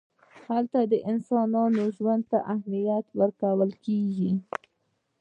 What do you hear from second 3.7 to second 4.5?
کېږي.